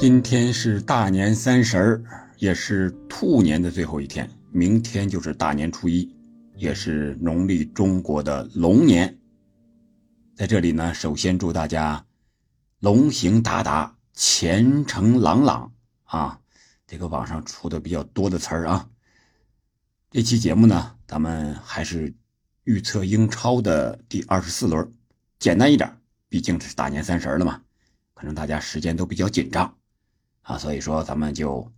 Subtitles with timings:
[0.00, 2.00] 今天是大年三十儿，
[2.36, 4.30] 也是兔年的最后一天。
[4.52, 6.08] 明天就是大年初一，
[6.54, 9.18] 也是农历中国的龙年。
[10.36, 12.06] 在这里呢，首先祝大家
[12.78, 15.72] 龙行达达，前程朗朗
[16.04, 16.38] 啊！
[16.86, 18.88] 这个网上出的比较多的词儿啊。
[20.12, 22.14] 这期节目呢，咱们还是
[22.62, 24.92] 预测英超的第二十四轮，
[25.40, 25.92] 简单一点，
[26.28, 27.60] 毕竟是大年三十了嘛，
[28.14, 29.74] 可能大家时间都比较紧张
[30.48, 31.70] 啊，所以说咱们就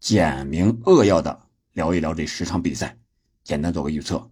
[0.00, 1.40] 简明扼要的
[1.72, 2.98] 聊一聊这十场比赛，
[3.44, 4.28] 简单做个预测。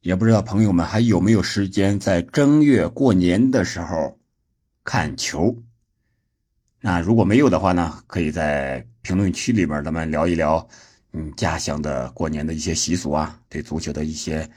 [0.00, 4.18] 也不知道朋友们还有没有时间在正月过年的时候
[4.82, 5.54] 看球？
[6.80, 10.66] 那如果没有的话呢，可以在评论区里边咱们聊一聊。
[11.12, 14.50] 嗯，家乡的过年的一些习俗啊，对足球的一些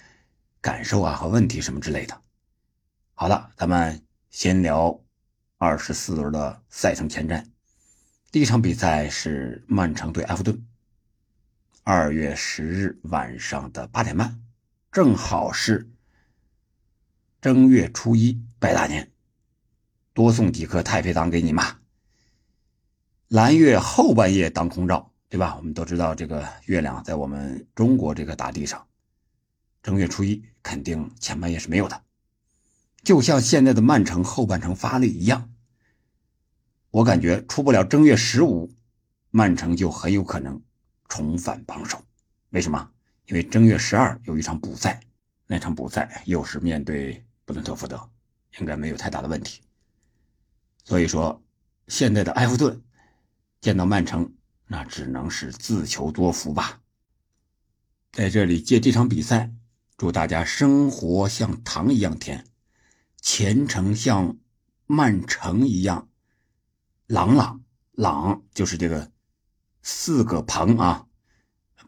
[0.61, 2.19] 感受啊和问题什么之类的。
[3.13, 4.97] 好了，咱们先聊
[5.57, 7.43] 二十四轮的赛程前瞻。
[8.31, 10.65] 第一场比赛是曼城对埃弗顿，
[11.83, 14.41] 二月十日晚上的八点半，
[14.91, 15.89] 正好是
[17.41, 19.11] 正月初一拜大年，
[20.13, 21.79] 多送几颗太妃糖给你嘛。
[23.27, 25.11] 蓝月后半夜当空照。
[25.29, 25.57] 对吧？
[25.57, 28.87] 我们都知道，这个月亮在我们中国这个大地上，
[29.83, 32.01] 正月初一肯定前半夜是没有的，
[33.03, 35.51] 就像现在的曼城后半程发力一样。
[36.97, 38.67] 我感觉出不了正月十五，
[39.29, 40.59] 曼城就很有可能
[41.07, 42.03] 重返榜首。
[42.49, 42.89] 为什么？
[43.27, 44.99] 因为正月十二有一场补赛，
[45.45, 48.09] 那场补赛又是面对布伦特福德，
[48.59, 49.61] 应该没有太大的问题。
[50.85, 51.39] 所以说，
[51.87, 52.81] 现在的埃弗顿
[53.61, 54.33] 见到曼城。
[54.69, 56.81] 那只能是自求多福吧。
[58.11, 59.53] 在这里借这场比赛，
[59.97, 62.43] 祝大家生活像糖一样甜，
[63.21, 64.35] 前程像
[64.87, 66.09] 曼城一样
[67.07, 67.63] 朗朗。
[67.93, 69.11] 朗就是这个
[69.81, 71.07] 四个棚啊，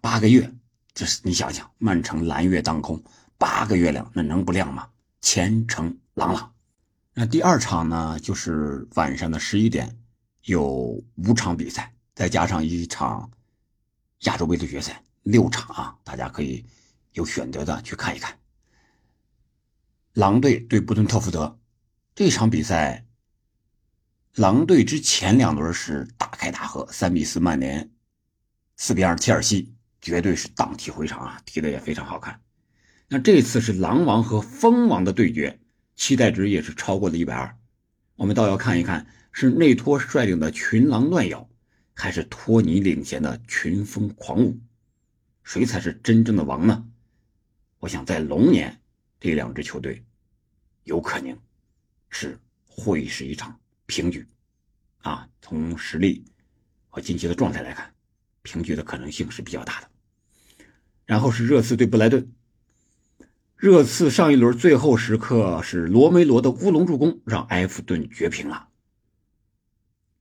[0.02, 0.52] 八个月，
[0.94, 3.04] 这是你想想，曼城蓝月当空，
[3.38, 4.90] 八个月亮，那能不亮吗？
[5.22, 6.52] 前程朗朗。
[7.14, 10.00] 那第二场呢，就是晚上的十一点，
[10.46, 11.94] 有五场比赛。
[12.16, 13.32] 再加上一场
[14.22, 16.66] 亚洲杯的决赛，六场啊，大家可以
[17.14, 18.38] 有选择的去看一看。
[20.14, 21.60] 狼队对布伦特福德
[22.16, 23.06] 这场比赛，
[24.36, 27.90] 狼队之前两轮是大开大合，三比四曼联，
[28.78, 32.42] 四比二切尔西，绝对是荡气回肠啊，踢的也非常好看。
[33.08, 35.60] 那这次是狼王和蜂王的对决，
[35.96, 37.58] 期待值也是超过了一百二。
[38.16, 41.50] 我们倒要看一看，是内托率领的群狼乱咬。
[42.02, 44.58] 还是托尼领衔的群蜂狂舞，
[45.44, 46.88] 谁才是真正的王呢？
[47.80, 48.80] 我想在龙年，
[49.20, 50.02] 这两支球队
[50.86, 51.38] 有可能
[52.10, 53.60] 是会是一场
[53.90, 54.26] 平局
[55.00, 55.28] 啊。
[55.42, 56.24] 从实力
[56.90, 57.92] 和近期的状态来看，
[58.44, 59.90] 平局的可能性是比较大的。
[61.06, 62.32] 然后是热刺对布莱顿，
[63.56, 68.70] 热刺上一轮最后时刻是罗梅罗的乌龙助攻，让埃弗顿绝平了。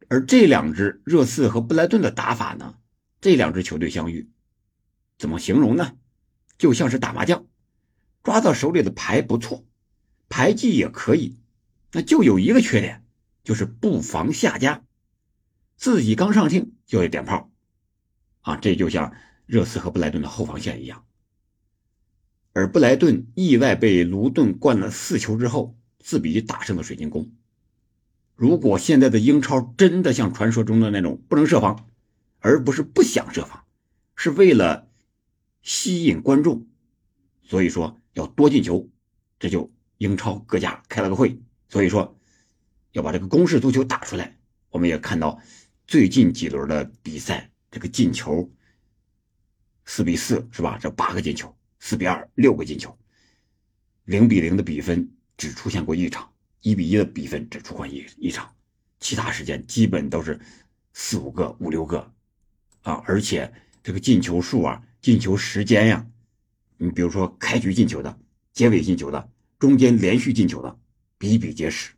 [0.08, 2.76] 而这两支热刺和布莱顿的打法呢？
[3.20, 4.30] 这两支球队相遇，
[5.18, 5.94] 怎么形容呢？
[6.56, 7.44] 就像是打麻将，
[8.22, 9.66] 抓到手里的牌不错，
[10.30, 11.36] 牌技也可以，
[11.92, 13.04] 那就有一个缺点，
[13.48, 14.84] 就是不防下家，
[15.74, 17.50] 自己刚上听就得点炮，
[18.42, 19.14] 啊，这就像
[19.46, 21.06] 热刺和布莱顿的后防线一样。
[22.52, 27.32] 而布莱顿意外被卢顿灌了四球之后，自比一打胜了水晶宫。
[28.34, 31.88] 如果现在的英超真的像传说中的那种不能设防，
[32.40, 33.64] 而不是不想设防，
[34.14, 34.90] 是为了
[35.62, 36.66] 吸引观众，
[37.42, 38.90] 所以说要多进球，
[39.38, 42.17] 这就英超各家开了个会，所以说
[42.92, 44.36] 要把这个攻势足球打出来。
[44.70, 45.40] 我们也看到
[45.86, 48.50] 最近几轮的比赛，这个进球
[49.84, 50.78] 四比四是吧？
[50.80, 52.96] 这八个进球，四比二六个进球，
[54.04, 56.30] 零比零的比分只出现过一场。
[56.60, 58.52] 一比一的比分只出现一一场，
[58.98, 60.38] 其他时间基本都是
[60.92, 62.12] 四五个、五六个，
[62.82, 62.94] 啊！
[63.06, 63.50] 而且
[63.80, 66.04] 这个进球数啊、进球时间呀，
[66.76, 68.18] 你比如说开局进球的、
[68.52, 69.30] 结尾进球的、
[69.60, 70.76] 中间连续进球的，
[71.16, 71.92] 比比皆是，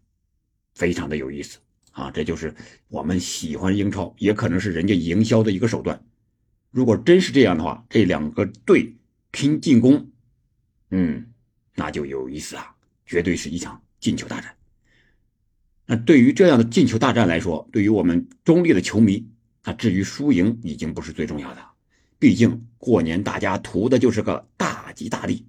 [0.74, 1.58] 非常的有意思
[1.92, 2.10] 啊！
[2.10, 2.54] 这就是
[2.88, 6.04] 我们喜欢英超，也可能是人家营销的一个手段。
[6.70, 8.96] 如果真是这样的话，这两个队
[9.30, 10.10] 拼进攻，
[10.90, 11.26] 嗯，
[11.74, 12.74] 那就有意思啊！
[13.06, 13.82] 绝对是一场。
[14.00, 14.56] 进球大战，
[15.84, 19.28] 那对于这样的进球大战来说，对于我们中立的球迷，
[19.62, 21.62] 那至于输赢已经不是最重要的。
[22.18, 25.44] 毕竟过年大家图的就是个大吉大利，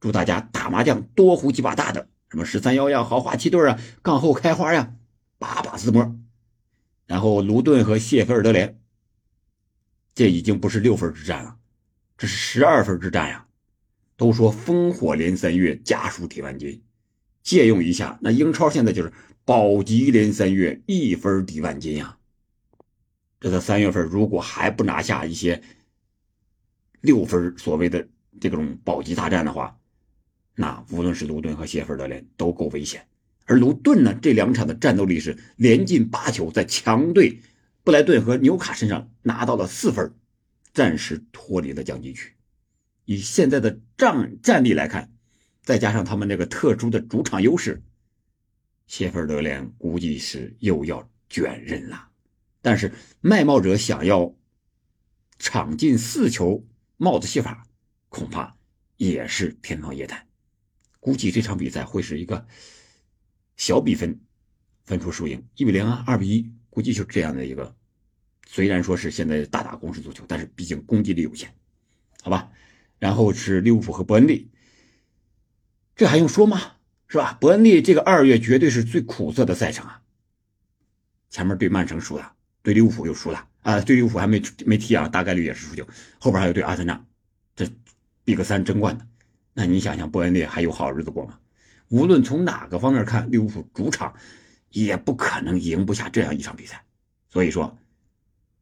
[0.00, 4.94] 祝大家打麻将多胡几把大的，什么十三幺呀、豪华七对啊、杠后开花呀，
[5.38, 6.16] 把把自摸。
[7.06, 8.80] 然后卢顿和谢菲尔德联，
[10.14, 11.56] 这已经不是六分之战了，
[12.16, 13.48] 这是十二分之战呀！
[14.16, 16.80] 都说烽火连三月，家书抵万金，
[17.42, 19.12] 借用一下，那英超现在就是
[19.44, 22.16] 保级连三月，一分抵万金呀！
[23.40, 25.60] 这在三月份如果还不拿下一些
[27.00, 28.06] 六分所谓的
[28.38, 29.79] 这种保级大战的话，
[30.60, 33.08] 那无论是卢顿和谢菲尔德联都够危险。
[33.46, 37.40] 而卢顿呢，这两场的战斗力是连进八球，在强队
[37.82, 40.12] 布莱顿和纽卡身上拿到了四分，
[40.74, 42.34] 暂时脱离了降级区。
[43.06, 45.10] 以现在的战战力来看，
[45.62, 47.82] 再加上他们那个特殊的主场优势，
[48.86, 52.10] 谢菲尔德联估计是又要卷人了。
[52.60, 52.92] 但是
[53.22, 54.34] 卖帽者想要
[55.38, 56.62] 场进四球
[56.98, 57.66] 帽子戏法，
[58.10, 58.54] 恐怕
[58.98, 60.29] 也是天方夜谭。
[61.00, 62.46] 估计这场比赛会是一个。
[63.56, 64.18] 小比分
[64.84, 67.76] 分出输赢，一比零啊，二比一，估计就这样的一个。
[68.46, 71.54] 虽然说是现在大打攻势足球，但是毕竟攻击力有限，
[72.22, 72.50] 好吧。
[72.98, 74.50] 然后是利物浦和伯恩利，
[75.94, 76.58] 这还用说吗？
[77.06, 77.36] 是吧？
[77.38, 80.02] 伯恩利这个二月绝对是最苦涩的赛程啊。
[81.28, 82.32] 前面对曼城输了，
[82.62, 85.86] 对利物浦又输了啊，对利物浦还没没踢啊，大概率也是输球。
[86.18, 87.04] 后边还有对阿森纳，
[87.54, 87.68] 这
[88.24, 89.06] Big 三争冠的，
[89.52, 91.38] 那你想想伯恩利还有好日子过吗？
[91.88, 94.14] 无论从哪个方面看，利物浦主场
[94.70, 96.84] 也不可能赢不下这样一场比赛。
[97.28, 97.76] 所以说，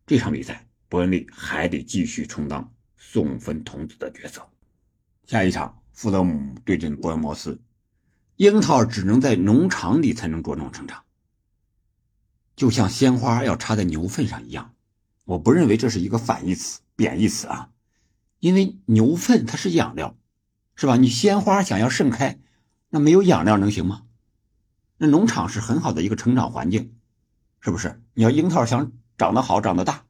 [0.07, 4.49] 这场比赛伯恩利还得继续充当送分童子的角色。
[5.27, 7.61] 下一场，富勒姆对阵伯恩茅斯，
[8.37, 11.05] 樱桃只能在农场里才能茁壮成长，
[12.57, 14.75] 就像鲜花要插在牛粪上一样。
[15.25, 17.71] 我不认为这是一个反义词、贬义词啊，
[18.41, 20.17] 因为牛粪它是养料，
[20.79, 20.97] 是吧？
[20.97, 22.39] 你鲜花想要盛开。
[22.89, 24.05] 那没有养料能行吗？
[24.97, 26.95] 那农场是很好的一个成长环境，
[27.59, 28.01] 是不是？
[28.15, 30.05] 你要樱桃想长得好、长得大，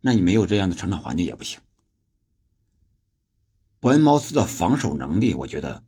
[0.00, 1.60] 那你没有这样的成长环境也不行。
[3.78, 5.84] 伯恩茅斯的防守能力，我觉得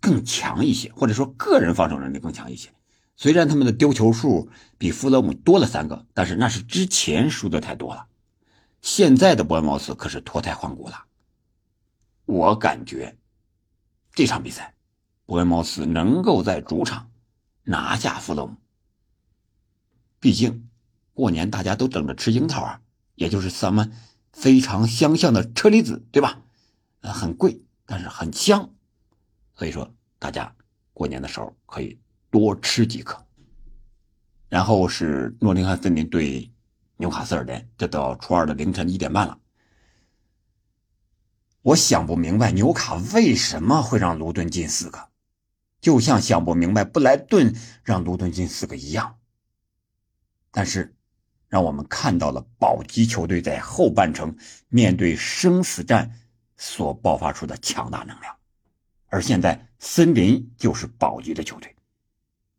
[0.00, 2.70] 更强一些，或者说个人防守能力更强一些。
[3.14, 8.08] 虽然他们的丢球数比富勒姆多了三个，但是那是之前输的太多了。
[8.82, 11.04] 现在的伯恩茅斯可是脱胎换骨了。
[12.26, 13.16] 我感觉
[14.12, 14.74] 这场比赛。
[15.26, 17.10] 伯恩茅斯能够在主场
[17.64, 18.56] 拿下富勒姆，
[20.18, 20.70] 毕竟
[21.12, 22.80] 过年大家都等着吃樱桃啊，
[23.14, 23.92] 也就是咱们
[24.32, 26.40] 非常相像的车厘子，对吧？
[27.00, 28.70] 呃，很贵，但是很香，
[29.54, 30.50] 所以说大家
[30.94, 32.00] 过年的时候可以
[32.30, 33.22] 多吃几颗。
[34.48, 36.50] 然后是诺丁汉森林对
[36.96, 39.38] 纽卡斯尔联，这到初二的凌晨一点半了。
[41.68, 45.08] 我想不明白纽卡为什么会让卢顿进四个。
[45.82, 47.54] 就像想不明白布莱顿
[47.84, 49.16] 让卢顿进四个一样，
[50.50, 50.94] 但是
[51.46, 54.34] 让我们看到了保级球队在后半程
[54.68, 56.10] 面对生死战
[56.56, 58.34] 所爆发出的强大能量。
[59.08, 61.76] 而现在森林就是保级的球队，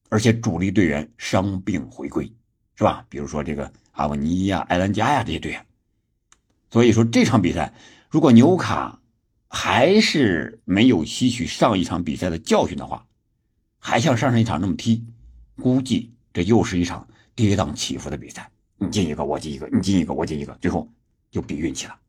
[0.09, 2.31] 而且主力队员伤病回归，
[2.75, 3.03] 是吧？
[3.09, 5.65] 比如说这个阿文尼呀、埃兰加呀这些队员。
[6.69, 7.73] 所以说这场比赛，
[8.07, 8.98] 如果纽卡
[9.49, 13.07] 还是没有吸取上一场比赛的教训的话，
[13.79, 15.03] 还像上上一场那么踢，
[15.55, 18.51] 估计这又是一场跌宕起伏的比赛。
[18.77, 20.87] 你进一个，我进一个；你进一个，我进一个，最后
[21.31, 21.99] 就比运气了。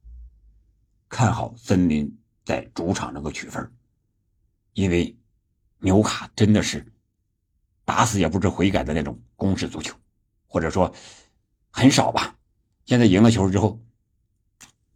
[1.08, 3.72] 看好森林在主场能够取分，
[4.74, 5.16] 因为
[5.78, 6.86] 纽卡真的是
[7.84, 9.96] 打死也不知悔改的那种攻势足球，
[10.46, 10.94] 或者说
[11.70, 12.36] 很少吧。
[12.84, 13.80] 现在赢了球之后，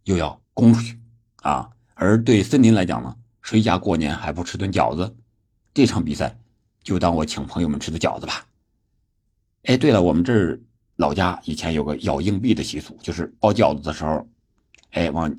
[0.05, 1.01] 又要攻出去
[1.37, 1.74] 啊！
[1.95, 5.17] 而对森林来讲呢，谁家过年还不吃顿饺子？
[5.73, 6.39] 这场比赛。
[6.83, 8.47] 就当我请朋友们吃的饺子吧。
[9.63, 10.61] 哎，对了，我们这儿
[10.97, 14.29] 老家以前有个咬硬币的习俗，就是包饺子的时候，
[14.91, 15.35] 哎，往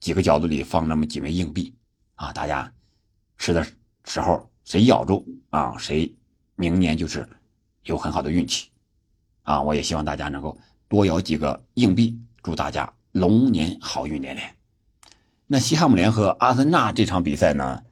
[0.00, 1.74] 几个饺子里放那么几枚硬币
[2.14, 2.72] 啊，大家
[3.36, 3.62] 吃的
[4.06, 6.10] 时候谁咬住啊，谁
[6.56, 7.28] 明年就是
[7.82, 8.70] 有很好的运气
[9.42, 9.60] 啊。
[9.60, 14.57] 我也希望大家能够多咬几个硬币，祝大家龙年好运连连。
[15.50, 17.82] 那西汉姆联和阿森纳这场比赛呢？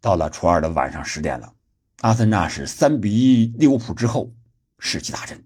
[0.00, 1.52] 到了初二的晚上十点了，
[2.00, 4.32] 阿森纳是三比一利物浦之后
[4.78, 5.44] 士气大振，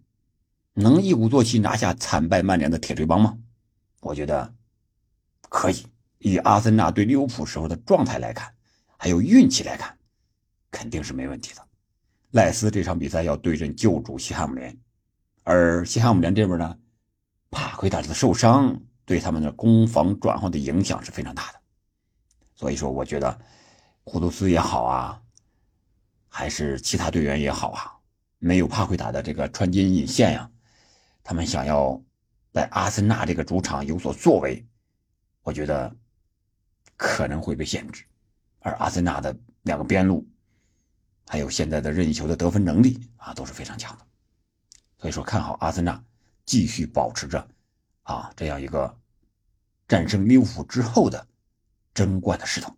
[0.73, 3.37] 能一鼓作气拿下惨败曼联的铁锤帮吗？
[4.01, 4.55] 我觉得
[5.49, 5.85] 可以。
[6.19, 8.53] 以阿森纳对利物浦时候的状态来看，
[8.97, 9.97] 还有运气来看，
[10.71, 11.67] 肯定是没问题的。
[12.31, 14.79] 赖斯这场比赛要对阵旧主西汉姆联，
[15.43, 16.77] 而西汉姆联这边呢，
[17.51, 21.61] 帕奎塔的受伤对他们的攻防转换的影响是非常大的，
[22.55, 23.41] 所以说我觉得。
[24.03, 25.23] 库杜斯也好啊，
[26.29, 27.95] 还是其他队员也好啊，
[28.39, 30.51] 没有帕奎塔的这个穿金引线呀，
[31.23, 32.01] 他们想要
[32.51, 34.67] 在阿森纳这个主场有所作为，
[35.43, 35.95] 我觉得
[36.97, 38.05] 可能会被限制。
[38.61, 40.27] 而阿森纳的两个边路，
[41.29, 44.07] 还有现在的任意球的得分能力啊，都是非常强的。
[44.99, 46.03] 所以说，看好阿森纳
[46.45, 47.47] 继续保持着
[48.03, 48.99] 啊这样一个
[49.91, 51.27] 战胜利物浦之后的
[51.93, 52.73] 争冠的势头，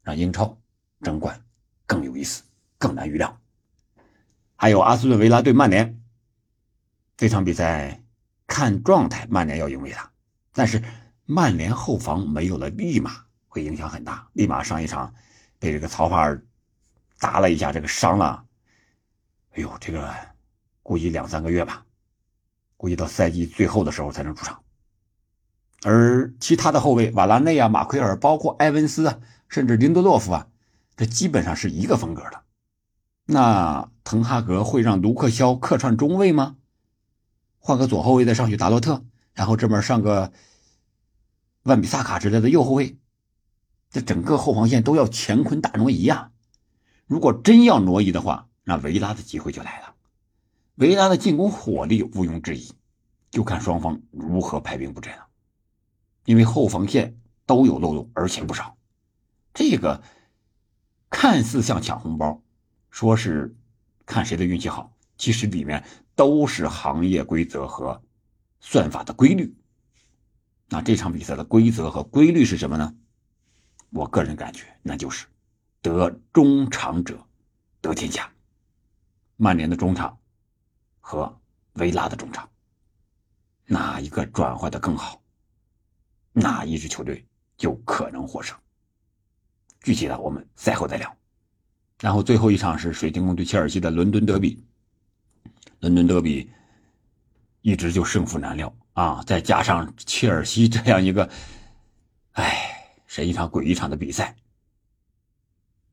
[0.00, 0.56] 让英超
[1.02, 1.44] 争冠
[1.86, 2.44] 更有意思、
[2.78, 3.36] 更难预料。
[4.54, 6.00] 还有阿斯顿维拉对曼联
[7.16, 8.00] 这场比赛，
[8.46, 10.08] 看状态，曼联要赢维拉，
[10.52, 10.80] 但是
[11.24, 14.28] 曼联后防没有了利马，会影响很大。
[14.34, 15.12] 利马上一场
[15.58, 16.40] 被这个曹法尔
[17.16, 18.46] 砸了一下，这个伤了，
[19.54, 20.14] 哎呦，这个
[20.84, 21.84] 估计两三个月吧，
[22.76, 24.62] 估计到赛季最后的时候才能出场。
[25.82, 29.18] 而其他的后卫瓦拉内啊、马奎尔，包括埃文斯啊，
[29.48, 30.48] 甚至林德洛夫啊，
[30.96, 32.42] 这基本上是一个风格的。
[33.26, 36.56] 那滕哈格会让卢克肖客串中卫吗？
[37.58, 39.04] 换个左后卫再上去达洛特，
[39.34, 40.32] 然后这边上个
[41.64, 42.96] 万比萨卡之类的右后卫，
[43.90, 46.30] 这整个后防线都要乾坤大挪移啊！
[47.06, 49.94] 如果真要挪移的话，那维拉的机会就来了。
[50.76, 52.72] 维拉的进攻火力毋庸置疑，
[53.30, 55.25] 就看双方如何排兵布阵了。
[56.26, 58.76] 因为后防线都有漏洞，而且不少。
[59.54, 60.02] 这个
[61.08, 62.42] 看似像抢红包。
[62.88, 63.54] 说是
[64.06, 68.02] 看谁的运气好，其实里面都是行业规则和
[68.58, 69.54] 算法的规律。
[70.70, 72.94] 那这场比赛的规则和规律是什么呢？
[73.90, 75.26] 我个人感觉，那就是
[75.82, 77.22] 得中场者
[77.82, 78.32] 得天下。
[79.36, 80.18] 曼联的中场
[81.00, 81.38] 和
[81.74, 82.48] 维拉的中场，
[83.66, 85.20] 哪一个转换的更好，
[86.38, 87.24] 哪一支球队
[87.56, 88.54] 就可能获胜。
[89.80, 91.16] 具体的，我们赛后再聊。
[91.98, 94.62] 然后最后一场是水晶宫对切尔西的伦敦德比，
[95.80, 96.50] 伦敦德比
[97.62, 99.22] 一直就胜负难料啊！
[99.26, 101.30] 再加上切尔西这样一个，
[102.32, 104.36] 哎，是一场鬼一场的比赛。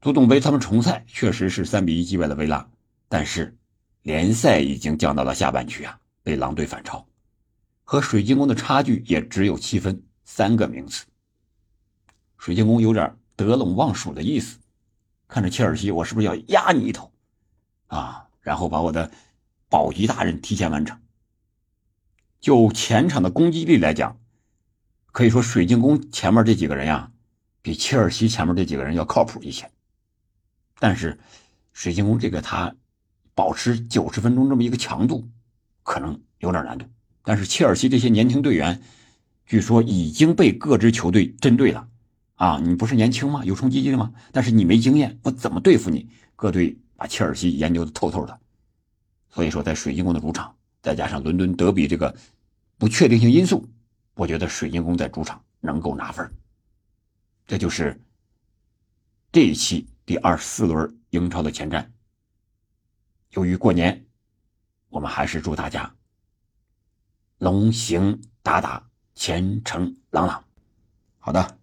[0.02, 2.70] 足总杯他们重赛确实是三比一击败了维拉，
[3.08, 3.58] 但是
[4.02, 7.08] 联赛已经降到了下半区啊，被狼队反超，
[7.86, 11.06] 和水晶宫的差距也只有七分，三个名次。
[12.38, 14.60] 水晶宫有点得陇望蜀的意思。
[15.28, 17.12] 看着切尔西，我是不是要压你一头
[17.88, 18.28] 啊？
[18.42, 19.10] 然后把我的
[19.70, 21.00] 保级大任提前完成。
[22.40, 24.20] 就前场的攻击力来讲，
[25.12, 27.12] 可以说水晶宫前面这几个人呀，
[27.62, 29.72] 比切尔西前面这几个人要靠谱一些。
[30.78, 31.18] 但是
[31.72, 32.76] 水晶宫这个他
[33.34, 35.28] 保持九十分钟这么一个强度，
[35.82, 36.86] 可能有点难度。
[37.24, 38.84] 但是切尔西这些年轻队员，
[39.46, 41.88] 据说已经被各支球队针对了。
[42.36, 43.46] 啊，你不是年轻吗？
[43.46, 44.12] 有冲击力吗？
[44.32, 46.10] 但是你没经验，我怎么对付你？
[46.36, 48.38] 各队把切尔西研究的透透的，
[49.30, 52.14] 所以说在水晶宫的主场，再加上伦敦德比这个
[52.78, 53.66] 不确定性因素，
[54.16, 56.30] 我觉得水晶宫在主场能够拿分。
[57.46, 57.98] 这就是
[59.32, 61.86] 这一期第二十四轮英超的前瞻。
[63.32, 64.06] 由于过年，
[64.90, 65.94] 我们还是祝大家
[67.38, 70.44] 龙行达达，前程朗朗。
[71.20, 71.58] 好的。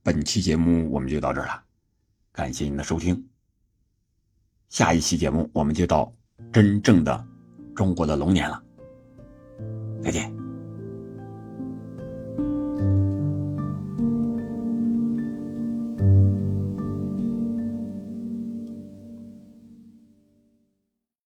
[0.00, 1.62] 本期节目我们就到这儿了，
[2.32, 3.28] 感谢您的收听。
[4.70, 6.10] 下一期节目我们就到
[6.50, 7.26] 真正的
[7.76, 8.62] 中国的龙年了，
[10.02, 10.37] 再见。